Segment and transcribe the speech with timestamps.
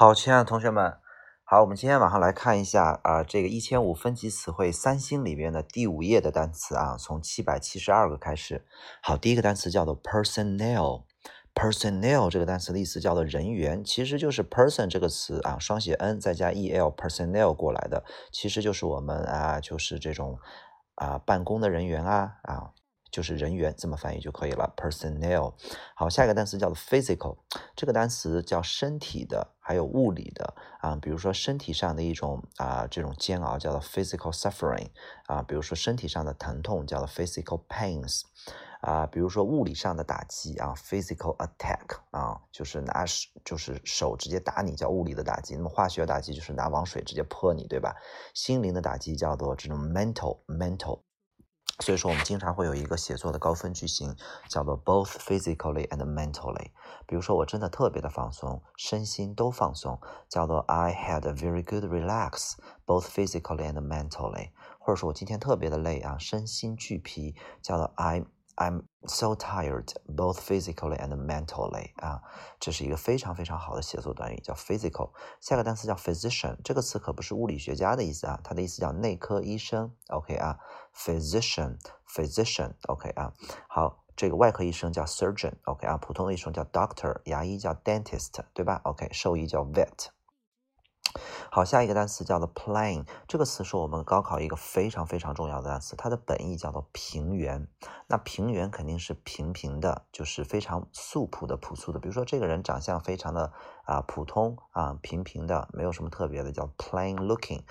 [0.00, 0.96] 好，亲爱的同学们，
[1.44, 8.64] 好，我们今天晚上来看一下啊，这个一千五分级词汇三星里面的第五页的单词啊，从七百七十二个开始。
[9.02, 20.38] 好，第一个单词叫做 personnel，personnel 这个单词的意思叫做人员，其实就是 person 这个词啊，双写 n 再加 e l personnel 过来的，其实就是我们啊，就是这种
[20.94, 22.70] 啊办公的人员啊啊。
[23.12, 25.54] 就是人员这么翻译就可以了，personnel。
[25.96, 27.38] 好，下一个单词叫做 physical，
[27.74, 34.88] 这个单词叫身体的，还有物理的啊，比如说身体上的一种啊这种煎熬叫做 physical suffering
[35.26, 38.22] 啊，比如说身体上的疼痛叫做 physical pains
[38.80, 43.04] 啊，比如说物理上的打击啊，physical attack 啊，就是拿
[43.44, 47.94] 就是手直接打你叫物理的打击，那么化学打击就是拿往水直接泼你，对吧？
[48.34, 51.02] 心灵的打击叫做这种 mental mental。
[51.80, 54.14] 所以说，我们经常会有一个写作的高分句型，
[54.48, 56.70] 叫做 both physically and mentally。
[57.06, 59.98] 比如说，我真的特别的放松，身心都放松，
[60.28, 62.52] 叫做 I had a very good relax,
[62.86, 64.50] both physically and mentally。
[64.78, 68.24] 或者说我今天特别的累啊，身心俱疲，叫做 I。
[68.57, 71.93] I'm so tired, both physically and mentally.
[71.97, 72.21] 啊，
[72.57, 75.11] 这是一个非常非常好的写作短语，叫 physical。
[75.41, 79.93] 下个单词叫 physician，这个词可不是物理学家的意思啊，它的意思叫内科医生。
[80.07, 80.57] OK 啊，
[80.95, 83.33] physician，physician。OK 啊，
[83.67, 88.79] 好，这个外科医生叫 surgeon。OK 啊，普通的医生叫 doctor，牙医叫 dentist，对吧？
[88.85, 90.07] OK，兽医叫 vet。
[91.52, 97.66] 好，下一个单词叫做 plain，这个词是我们高考一个非常非常重要的单词，它的本意叫做平原。
[98.06, 101.98] 那平原肯定是平平的，就是非常素朴的、朴素的。
[101.98, 103.52] 比如说这个人长相非常的
[103.84, 107.62] 啊普通啊平平的，没有什么特别的，叫 plain looking。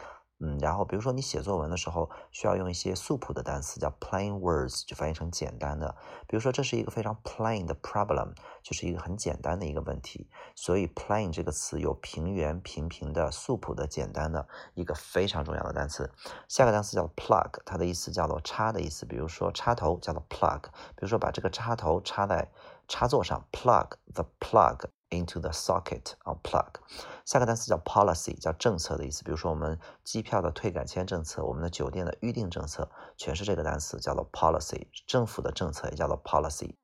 [0.42, 5.94] 嗯，然后比如说你写作文的时候需要用一些素朴的单词，叫 plain words，就翻译成简单的。
[6.28, 10.30] 比如说这是一个非常 plain 的 problem，就是一个很简单的一个问题。
[10.56, 16.10] 所以 plain 这个词有平原、平平的、素朴的、简单的一个非常重要的单词。
[16.48, 19.06] 下个单词叫 plug，它的意思叫做插的意思。
[19.06, 22.50] 比如说插头叫做 plug，比如说把这个插头插在
[22.88, 24.86] 插座上，plug the plug。
[25.10, 26.76] Into the socket on plug。
[27.26, 29.24] 下个单词叫 policy，叫政策的意思。
[29.24, 34.88] 比如说我们机票的退改签政策，我们的酒店的预订政策，全是这个单词，叫做 policy。
[35.06, 36.76] 政府的政策也叫做 policy。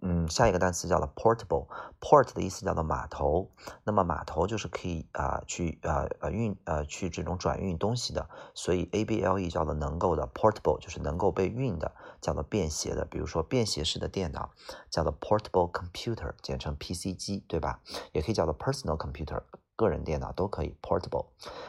[0.00, 3.50] 嗯，下一个单词叫做 portable，port 的意思叫做码头，
[3.82, 14.50] 那么码头就是可以啊去呃呃运呃去这种转运东西的，所以 A B L E 叫做能够的，portable 就是能够被运的，叫做便携的，比如说便携式的电脑
[14.88, 17.80] 叫做 portable computer，简称 P C 机，对吧？
[18.12, 19.42] 也可以叫做 personal computer，
[19.74, 21.26] 个人电脑都可以 portable。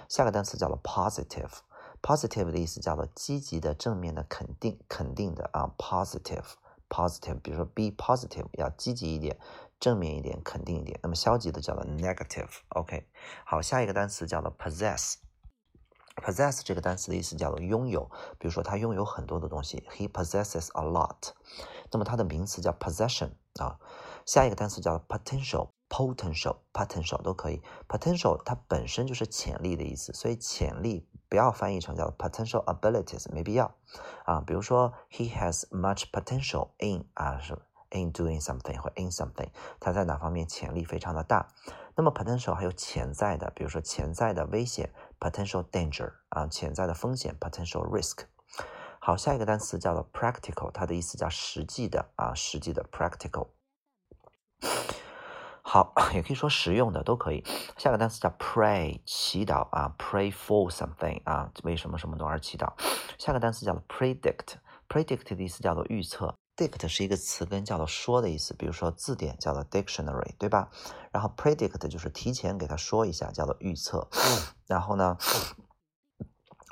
[0.08, 6.59] 下个单词叫做 positive，positive 的意思叫做积极的、正面的、肯定、肯定的啊，positive。
[6.90, 9.38] positive，比如说 be positive，要积极一点，
[9.80, 11.00] 正面一点，肯定一点。
[11.04, 12.50] 那么消极的叫做 negative。
[12.70, 13.08] OK，
[13.46, 15.16] 好，下一个单词叫做 possess。
[16.16, 21.32] possess 这个单词的意思叫做拥有，比如说他拥有很多的东西，he possesses a lot。
[21.92, 23.80] 那么它的名词叫 possession 啊。
[24.26, 25.70] 下一个单词叫 potential。
[25.90, 33.76] potential、potential 都可以，potential 它本身就是潜力的意思，所以潜力不要翻译成叫 potential abilities，没必要
[34.26, 34.42] 啊。
[34.42, 37.54] 比如说，he has much potential in 啊是
[37.92, 41.48] in doing something 或 in something，他在哪方面潜力非常的大。
[41.96, 48.26] 那么 potential 还有潜在的，比如说潜在的危险 potential danger 啊，潜在的风险 potential risk。
[49.00, 53.48] 好，下一个单词叫做 practical，它的意思叫实际的啊，实际的 practical。
[55.72, 57.46] 好， 也可以说实用的都可以。
[57.78, 62.74] 下个单词叫 pray，祈祷啊，pray for something 啊，为什么什么东西而祈祷？
[63.19, 68.56] 下个单词叫做 predict，predict 的意思叫做预测，dict 是一个词根，叫做说的意思。
[68.56, 70.72] 比如说字典叫做 dictionary，对吧？
[71.12, 74.09] 然后 predict 就是提前给他说一下，叫做预测。
[74.66, 75.18] 然后呢，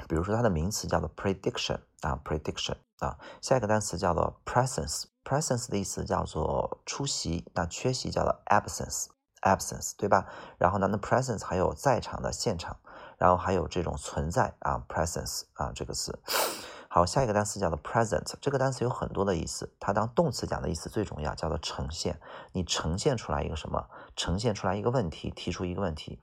[0.09, 3.19] 比如说它的名词叫做 prediction 啊，prediction 啊。
[3.43, 5.03] 下一个单词叫做 presence。
[5.27, 10.25] Presence 的意思叫做出席，那缺席叫做 absence，absence 对吧？
[10.57, 12.77] 然后呢，那 presence 还有在场的现场，
[13.17, 16.17] 然后还有这种存在啊，presence 啊这个词。
[16.87, 22.21] 好，下一个单词叫做 present，这个单词有很多的意思，它当动词讲的意思最重要，叫做呈现。
[22.53, 23.89] 你呈现出来一个什么？
[24.15, 26.21] 呈现出来一个问题，提出一个问题。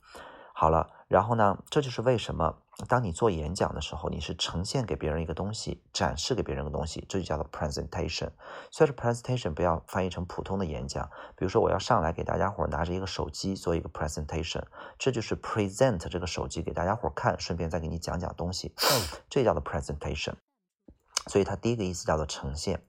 [0.55, 8.31] 好了，然后呢，这就是为什么当你做演讲的时候，你是呈现给别人一个东西，展示给别人个东西，这就叫做 presentation。
[8.71, 11.09] 所以说 presentation 不要翻译成普通的演讲。
[11.37, 14.65] 比如说我要上来给大家伙拿着一个手机做一个 presentation，
[14.99, 18.75] 这就是 present 这个手机给大家伙看，顺便再给你讲讲东西，
[19.31, 20.35] 这叫做 presentation。
[21.29, 22.83] 所以它第一个意思叫做呈现，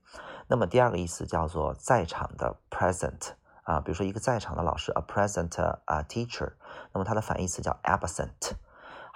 [0.48, 3.34] 那么第二个意思叫做在场的 present。
[3.62, 6.52] 啊，比如说一个在场的老师，a present 啊 teacher，
[6.92, 8.56] 那么它的反义词叫 absent。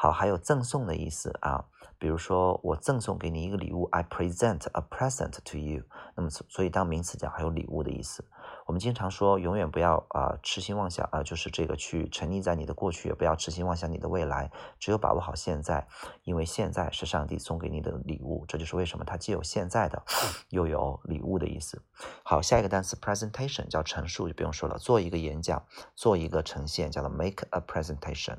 [0.03, 1.63] 好，还有赠送的意思啊，
[1.99, 5.83] 比如说我赠送给你一个礼物，I present a present to you。
[6.15, 8.25] 那么所以当名词讲还有礼物的意思。
[8.65, 15.87] 我们经常说，永远不要啊痴心妄想啊，就是这个去沉溺在你的过去，也不要痴心妄想你的未来，只有把握好现在，
[16.23, 18.47] 因为现在是上帝送给你的礼物。
[18.49, 20.03] 这就是为什么它既有现在的，
[20.49, 21.83] 又有礼物的意思。
[22.23, 25.63] 好，下一个单词 presentation 叫陈述，就不用说了，做一个演讲，
[25.95, 28.39] 做一个呈现，叫做 make a presentation。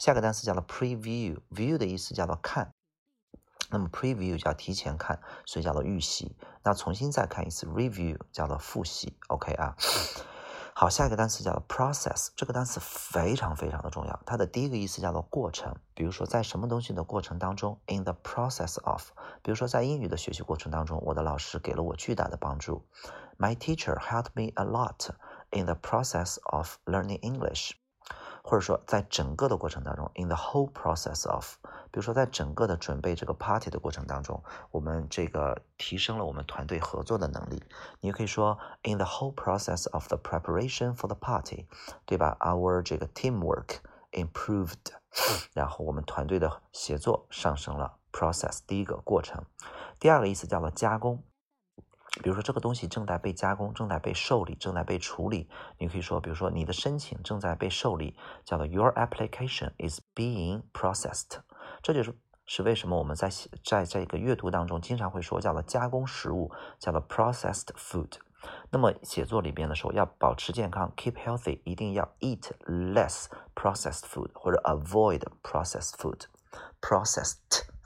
[0.00, 2.72] 下个单词叫做 preview，view 的意思叫做看。
[3.68, 6.34] 那么 preview 叫提前看，所以叫做预习。
[6.64, 9.18] 那重新再看一次 review 叫做复习。
[9.28, 9.76] OK 啊，
[10.74, 14.18] 好，下一个单词叫做 process，这个单词非常非常的重要。
[14.24, 19.10] 它的第一个意思叫做过程，比如说在什么东西的过程当中，in the process of。
[19.42, 22.88] 比如说在英语的学习过程当中，我的老师给了我巨大的帮助。
[23.36, 25.10] My teacher helped me a lot
[25.50, 27.72] in the process of learning English。
[28.42, 31.56] 或者说，在整个的过程当中，in the whole process of，
[31.90, 37.62] 比如说，在整个的准备这个 party 的过程当中，我们这个提升了我们团队合作的能力。
[38.00, 41.66] 你也可以说，in the whole process of the preparation for the party，
[42.06, 43.78] 对吧？Our 这个 teamwork
[44.12, 44.92] improved，
[45.52, 47.96] 然后我们团队的协作上升了。
[48.12, 49.44] process 第一个过程，
[50.00, 51.22] 第二个意思叫做加工。
[52.22, 55.48] 比如说这个东西正在被加工，正在被受理，正在被处理。
[55.78, 61.38] 你可以说，比如说你的申请正在被受理，叫做 Your application is being processed。
[61.82, 63.30] 这就是是为什么我们在
[63.64, 68.14] 在这个阅读当中经常会说叫做加工食物，叫做 processed food。
[68.70, 76.22] 那么写作里边的时候要保持健康，keep healthy，一定要 eat less processed food 或者 avoid processed food。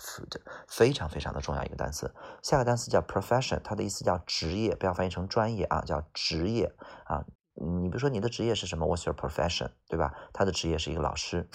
[0.05, 6.73] Food 非常非常的重要一个单词，下个单词叫 profession，它的意思叫职业，不要翻译成专业啊，叫职业
[7.07, 7.25] 啊。
[7.55, 9.71] 你比如说你的职业是什么？What's your profession？
[9.89, 10.13] 对吧？
[10.33, 11.49] 他的职业是一个老师。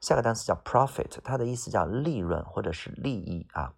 [0.00, 3.72] 下个单词叫 profit，它的意思叫利润或者是利益啊。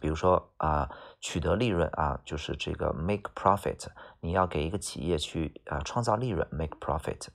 [0.00, 0.90] 比如说啊，
[1.20, 3.86] 取得利润啊，就是这个 make profit，
[4.20, 7.28] 你要给一个企业去啊创造利润，make profit。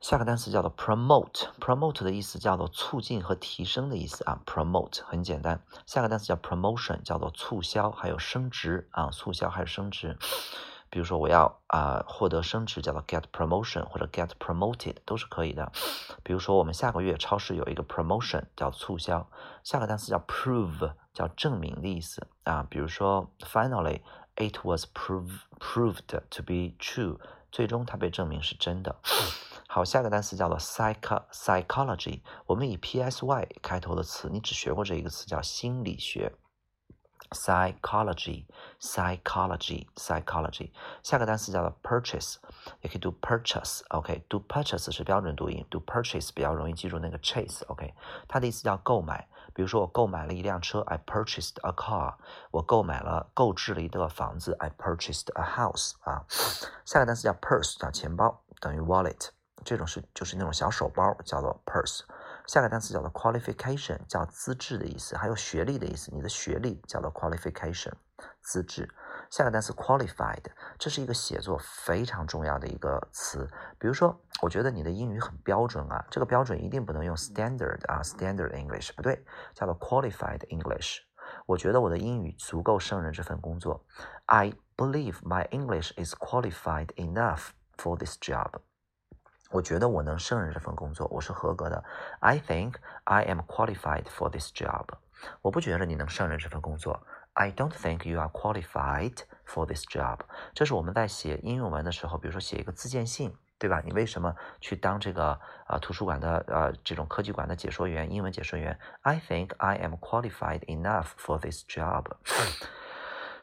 [0.00, 5.60] 下个单词叫做 promote，promote 的意思叫做促进和提升的意思啊，promote 很简单。
[5.86, 10.16] 下个单词叫 promotion，叫做促销，还有升职啊，促销还有升职。
[10.90, 15.70] 比如说我要啊获得升职，叫做 get promotion 或者 get promoted 都是可以的。
[16.22, 19.28] 比如说我们下个月超市有一个 promotion 叫促销。
[19.64, 22.64] 下个单词叫 prove，叫证明的意思啊。
[22.70, 24.00] 比如说 finally
[24.36, 27.18] it was proved proved to be true，
[27.50, 28.96] 最终它被证明是真的。
[29.78, 32.20] 好，下个单词叫做 psych psychology。
[32.46, 36.34] 我们以 p s y 开头的词，你只学过这一个词叫心理学。
[37.30, 38.46] psychology
[38.80, 40.72] psychology psychology。
[41.04, 42.38] 下个单词叫做 purchase，
[42.80, 43.82] 也可以读 purchase。
[43.90, 47.64] OK，读 purchase 是标准读音，读 purchase 比较容易记住那个 chase。
[47.68, 47.94] OK，
[48.26, 49.28] 它的意思叫购买。
[49.54, 52.16] 比如说我购买了一辆车，I purchased a car。
[52.50, 55.92] 我购买了购置了一个房子，I purchased a house。
[56.00, 56.24] 啊，
[56.84, 59.28] 下个单词叫 purse，叫钱包，等于 wallet。
[59.64, 62.00] 这种是就是那种小手包，叫做 purse。
[62.46, 66.10] 下个单词叫做 qualification，叫资质的意思，还有学历的意思。
[66.14, 67.92] 你的学历叫做 qualification，
[68.40, 68.88] 资质。
[69.30, 70.42] 下个单词 qualified，
[70.78, 73.46] 这是一个写作非常重要的一个词。
[73.78, 81.00] 比如说，我觉得你的英语很标准啊，这个标准一定不能用 standard 啊，standard English 不对，叫做 qualified English。
[81.44, 83.84] 我觉得我的英语足够胜任这份工作。
[84.24, 88.52] I believe my English is qualified enough for this job。
[89.50, 91.82] 我觉得我能胜任这份工作，我是合格的。
[92.20, 92.74] I think
[93.04, 94.86] I am qualified for this job。
[95.40, 97.02] 我不觉得你能胜任这份工作。
[97.32, 100.18] I don't think you are qualified for this job。
[100.54, 103.80] 这是我们在写应用文的时候，比如说写一个自荐信，对吧？
[103.84, 112.04] 你为什么去当这个啊图书馆的呃这种科技馆的解说员、英文解说员？I think I am qualified enough for this job。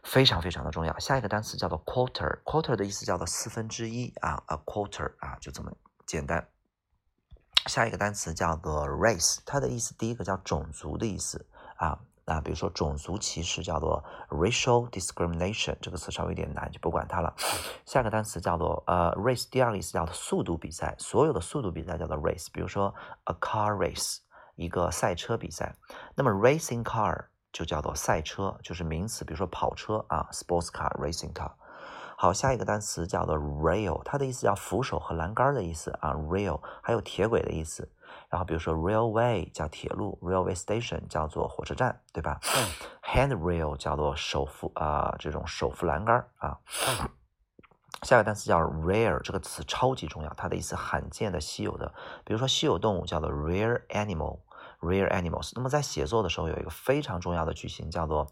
[0.03, 0.99] 非常非常的重要。
[0.99, 5.71] 下一个单词叫做 quarter，quarter 的意思叫做四分之一啊，a quarter 啊，就这么。
[6.05, 6.47] 简单，
[7.65, 11.45] 下一个单词叫做 race，它的意思第一个叫种族的意思
[11.77, 17.35] 啊那，比如说种族歧视叫做 racial discrimination，这个词稍微有点难，就不管它了。
[17.85, 22.93] 下个单词叫做呃 race，第二个意思叫做速度比赛，所有的速度比赛叫做 race，比如说
[23.25, 24.17] a car race，
[24.55, 25.75] 一个赛车比赛。
[26.15, 31.51] 那么 racing car 就叫做赛车，就是名词，比如说跑车啊，sports car，racing car。
[32.17, 37.91] 好，下一个单词叫做 rail，它的意思叫扶手和栏杆的意思啊，rail 还有铁轨的意思。
[38.29, 42.39] 然后比如说 railway 叫铁路，railway station 叫做火车站，对吧
[43.03, 46.57] ？handrail 叫做手扶啊，这种手扶栏杆啊。
[48.03, 51.93] 下一个单词叫 rare，这个词超级重要，它的意思罕见的、稀有的。
[52.23, 55.51] 比如说稀有动物叫做 rare animal，rare animals。
[55.55, 58.27] 那么在写作的时候有一个非常重要的句型叫做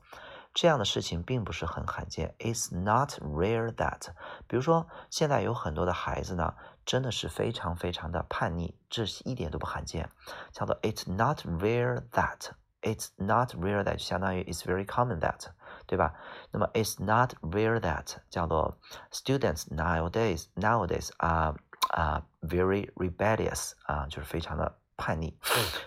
[0.54, 4.10] 这样的事情并不是很罕见，It's not rare that。
[4.48, 6.54] 比如说现在有很多的孩子呢，
[6.86, 10.10] 真的是非常非常的叛逆，这是一点都不罕见，
[10.52, 15.48] 叫做 It's not rare that，It's not rare that 相当于 It's very common that。
[15.86, 16.14] 对吧？
[16.52, 18.78] 那么 it's not rare that 叫做
[19.12, 21.56] students nowadays nowadays are
[21.90, 25.38] are very rebellious 啊，就是非常的叛逆。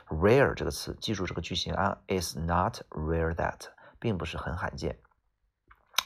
[0.09, 3.69] rare 这个词，记住这个句型啊，It's not rare that
[4.07, 5.01] 并不是很罕见。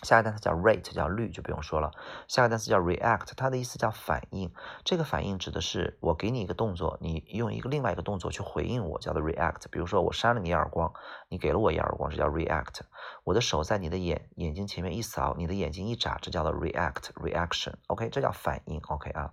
[0.03, 1.91] 下一个单词叫 rate，叫率就不用说了。
[2.27, 4.51] 下一个单词叫 react，它的意思叫反应。
[4.83, 9.67] 这个反应指的是我给你一个动作，你用一个另外一个动作去回应我，叫做 react。
[9.71, 10.91] 比如说我扇了你一耳光，
[11.29, 12.81] 你给了我一耳光，这叫 react。
[13.25, 17.75] 我的手在你的眼眼睛前面一扫，你的眼睛一眨，这叫做 react，reaction。
[17.89, 18.81] OK，这叫反应。
[18.89, 19.31] OK 啊，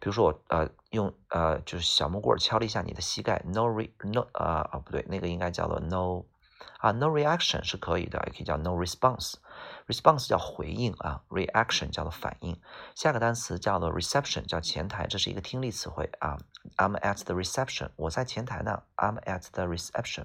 [0.00, 6.24] 比如说我呃用呃就是小木棍敲了一下你的膝盖，no re no 啊啊不对，那个应该叫做 no
[6.78, 9.34] 啊 no reaction 是可以的，也可以叫 no response。
[9.86, 12.60] response 叫回应啊，reaction 叫做反应。
[12.94, 16.38] 下个单词叫做 reception，叫前台，这是一个听力词汇啊。
[16.76, 18.82] I'm at the reception，我在前台呢。
[18.96, 20.24] I'm at the reception。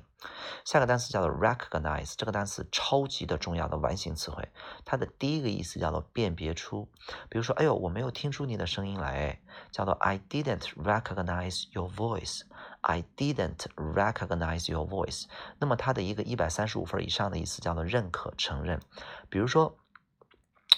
[0.66, 4.50] 下个单词叫做 recognize，这个单词超级的重要的完形词汇，
[4.84, 6.90] 它的第一个意思叫做辨别出。
[7.30, 9.40] 比如说，哎呦，我没有听出你的声音来，
[9.72, 12.42] 叫做 I didn't recognize your voice。
[12.82, 15.26] I didn't recognize your voice。
[15.60, 18.80] 那么它的一个一百三十五分以上的意思叫做认可、承认。
[19.30, 19.78] 比如说，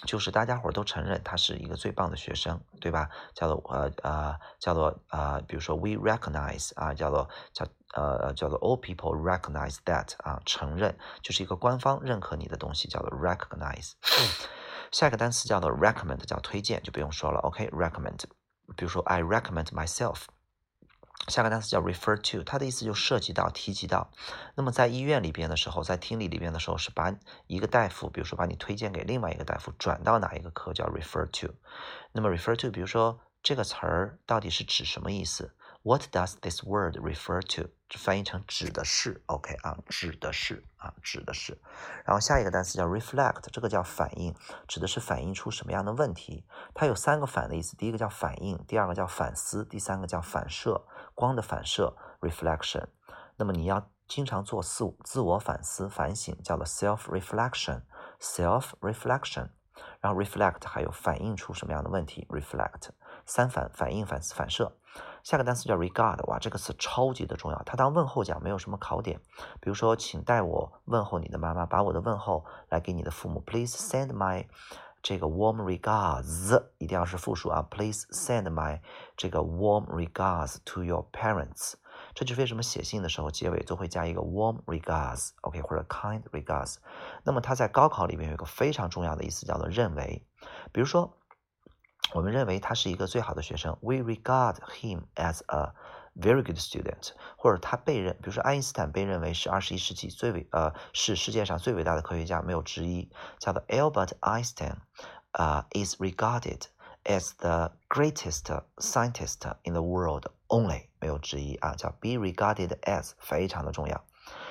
[0.05, 3.09] 就是大家伙都承认他是一个最棒的学生，对吧？
[3.33, 13.93] 叫做呃呃，叫做呃，比如说 we recognize 啊，叫做叫呃叫做 all people recognize that 啊，承认就是一个官方认可你的东西，叫做 recognize。
[14.91, 17.39] 下一个单词叫做 recommend，叫推荐，就不用说了。
[17.39, 18.25] OK，recommend。
[18.75, 20.23] 比如说 I recommend myself。
[21.27, 24.11] 下个单词叫 refer to，它的意思就涉及到、提及到。
[24.55, 27.15] 那么在医院里边的时候，在听力里边的时候，是把
[27.47, 31.53] 一个大夫，比如说把你推荐给另外一个大夫，转到哪一个科叫 refer to。
[32.11, 37.69] 那么 refer to，比如说这个词儿到底是指什么意思？What does this word refer to？
[37.95, 41.59] 翻译成指的是，OK 啊，指的是啊，指的是。
[42.05, 44.33] 然后下一个单词叫 reflect，这个叫反应，
[44.67, 46.43] 指的是反映出什么样的问题。
[46.73, 52.87] 它有三个反的意思，第一个叫反应，第二个叫反思，第三个叫反射，光的反射 reflection。
[53.37, 59.49] 那么你要经常做自自我反思、反省，叫做 self reflection，self reflection。
[59.99, 62.89] 然后 reflect 还有反映出什么样的问题，reflect
[63.25, 64.77] 三反反应反思反射。
[65.23, 69.19] 下个单词叫 regard，哇，这个词超级的重要，它当问候讲，没有什么考点。
[69.59, 73.39] 比如说，请代我问候你的妈妈，把我的问候来给你的父母。
[73.39, 74.45] Please send my
[75.03, 77.67] 这个 warm regards，一定要是复数啊。
[77.69, 78.79] Please send my
[79.15, 81.73] 这个 warm regards to your parents。
[82.15, 86.77] 这就是为什么写信的时候结尾都会加一个 warm regards，OK，或者 kind regards。
[87.23, 90.25] 那么它在高考里面有一个非常重要的意思，叫做认为。
[90.71, 91.15] 比如说。
[92.13, 95.73] 我们认为他是一个最好的学生，We regard him as a
[96.14, 97.12] very good student。
[97.36, 104.76] 或者他被认，比如说爱因斯坦被认为是二十一世纪最伟呃是世界上最伟大的科学家，没有之一，叫做 Albert Einstein，
[105.32, 106.62] 啊，is regarded
[107.04, 114.04] as the greatest scientist in the world only，没有之一啊，叫 be regarded as，非常的重要。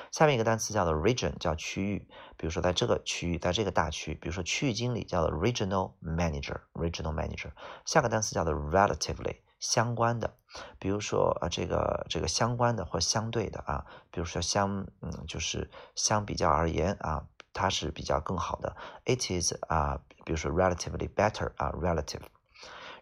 [0.10, 2.08] 下面一个单词叫做 region，叫区域。
[2.38, 7.52] 比如说，在这个区域，在这个大区，比如说区域经理叫做 regional manager，regional manager。
[7.86, 10.35] 下个单词叫做 relatively， 相关的。
[10.79, 18.77] 比如说，啊，这个这个相关的或相对的啊，比如说相，嗯，就是相比较而言啊，它是比较更好的。
[19.07, 22.23] It is 啊，比如说 relatively better 啊，relative。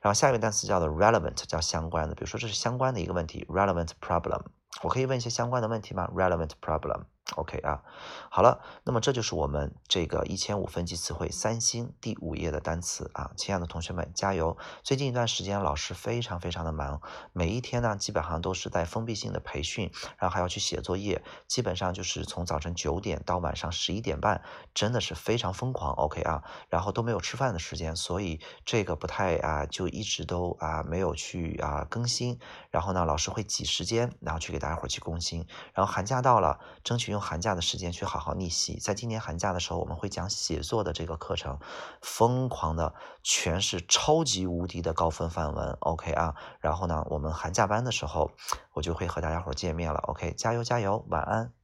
[0.03, 2.15] 然后下一个单词叫做 relevant，叫相关的。
[2.15, 4.43] 比如说，这是相关的一个问题，relevant problem。
[4.83, 7.05] 我可以问一些相关的问题吗？Relevant problem。
[7.37, 7.83] OK 啊，
[8.29, 14.57] 好了，那么这就是我们这个一千五分级词汇三星第五页的单词啊，亲爱的同学们加油！
[14.83, 17.01] 最近一段时间老师非常非常的忙，
[17.33, 24.43] 每一天呢基本上都是在封闭性的培训，然后还要去写作业，基本上就是从早晨九点到晚上十一点半，
[24.75, 25.93] 真的是非常疯狂。
[25.93, 32.39] OK 啊，然后都没有吃饭的时间，所以这个不太啊，就一直都啊没有去啊更新。
[32.71, 35.47] 然后呢，老师会挤时间，然后去给大家伙去更新。
[35.75, 41.59] 然后寒假到了，争取用寒假的时间去好好逆袭，在今年寒假的时候，我们会讲写作的这个课程，
[42.01, 48.31] 疯狂的全是超级无敌的高分范文，OK 啊，然后呢，我们寒假班的时候，
[48.73, 51.60] 我就会和大家伙见面了，OK，加油加油，晚安。